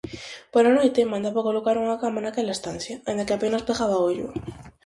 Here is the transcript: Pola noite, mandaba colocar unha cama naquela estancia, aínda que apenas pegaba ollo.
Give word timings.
Pola 0.53 0.71
noite, 0.77 1.09
mandaba 1.13 1.47
colocar 1.47 1.75
unha 1.83 1.99
cama 2.03 2.19
naquela 2.23 2.55
estancia, 2.57 2.95
aínda 3.07 3.25
que 3.27 3.35
apenas 3.35 3.65
pegaba 3.67 4.03
ollo. 4.09 4.27